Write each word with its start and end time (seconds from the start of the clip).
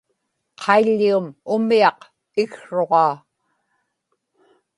qaiḷḷium 0.61 1.27
umiaq 1.53 1.99
iksruġaa 2.43 3.13